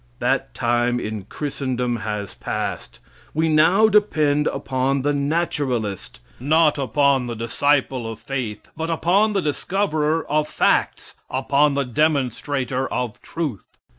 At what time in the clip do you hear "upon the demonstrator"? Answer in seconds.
11.29-12.87